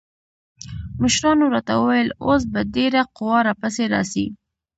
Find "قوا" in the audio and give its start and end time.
3.17-3.39